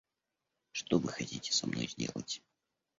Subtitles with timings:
[0.71, 2.41] Что вы хотите со мной сделать?